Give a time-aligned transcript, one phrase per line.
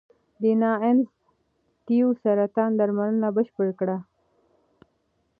[0.41, 1.15] ډیانا اینز د
[1.85, 3.97] تیو سرطان درملنه بشپړه کړې.